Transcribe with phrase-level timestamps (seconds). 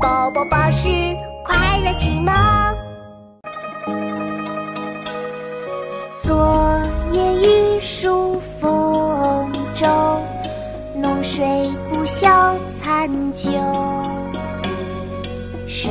[0.00, 0.88] 宝宝巴士
[1.44, 2.32] 快乐启蒙。
[6.22, 9.86] 昨夜雨疏风骤，
[10.94, 11.44] 浓睡
[11.90, 13.50] 不消残酒。
[15.66, 15.88] 试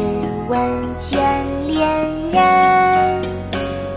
[0.47, 0.59] 问
[0.97, 1.19] 卷
[1.67, 3.21] 帘人，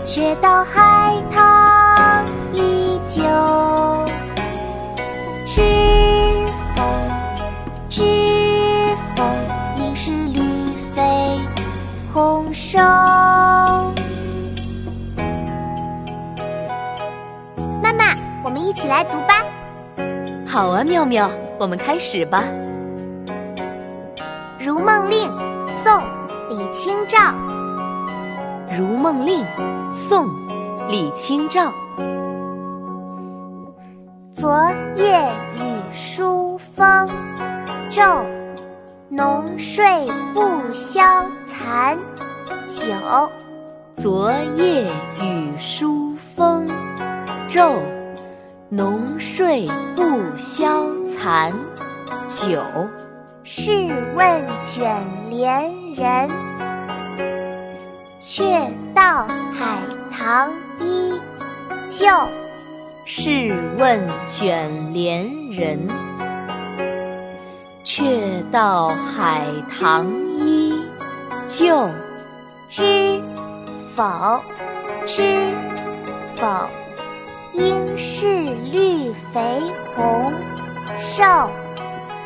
[0.03, 3.21] 却道海棠依旧。
[5.45, 5.61] 知
[6.75, 6.83] 否？
[7.87, 8.03] 知
[9.15, 9.23] 否？
[12.71, 12.79] 红瘦。
[17.81, 19.43] 妈妈，我们一起来读吧。
[20.47, 21.29] 好啊，妙妙，
[21.59, 22.43] 我们开始吧。
[24.65, 25.29] 《如梦令》
[25.67, 25.93] 宋·
[26.49, 27.17] 李清照。
[28.77, 29.43] 《如梦令》
[29.91, 30.25] 宋·
[30.89, 31.73] 李清照。
[34.33, 37.09] 昨夜雨疏风
[37.89, 38.01] 骤，
[39.09, 41.01] 浓睡不消
[41.43, 41.97] 残
[42.79, 42.95] 酒。
[43.93, 44.89] 昨夜
[45.21, 46.69] 雨疏风
[47.47, 47.81] 骤，
[48.69, 50.03] 浓睡不
[50.37, 51.51] 消残
[52.27, 52.63] 酒。
[53.43, 53.71] 试
[54.15, 54.95] 问卷
[55.29, 56.29] 帘人，
[58.19, 58.43] 却
[58.95, 59.77] 道海
[60.09, 61.19] 棠依
[61.89, 62.07] 旧。
[63.03, 65.77] 试问卷帘人，
[67.83, 70.07] 却道海棠
[70.37, 70.81] 依
[71.45, 71.89] 旧。
[72.71, 73.21] 知
[73.97, 74.41] 否？
[75.05, 75.21] 知
[76.37, 76.69] 否？
[77.51, 78.25] 应是
[78.71, 79.59] 绿肥
[79.93, 80.31] 红
[80.97, 81.21] 瘦。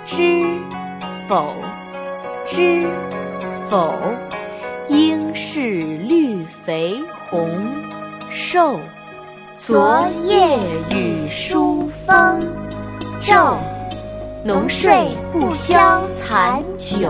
[0.04, 0.60] 知
[1.28, 1.56] 否？
[2.46, 2.88] 知
[3.72, 3.96] 否？
[4.88, 7.50] 应是绿肥红
[8.30, 8.80] 瘦。
[9.56, 10.60] 昨夜
[10.92, 12.48] 雨疏风
[13.20, 13.58] 骤，
[14.44, 17.10] 浓睡不消残酒。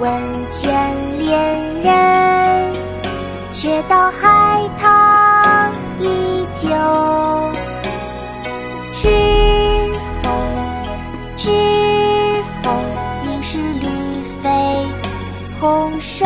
[0.00, 0.10] 问
[0.48, 0.70] 卷
[1.18, 2.72] 恋人，
[3.50, 6.68] 却道海棠依旧。
[8.92, 9.08] 知
[10.22, 10.30] 否？
[11.36, 11.50] 知
[12.62, 12.70] 否？
[13.24, 13.88] 应是绿
[14.40, 14.48] 肥
[15.60, 16.24] 红瘦。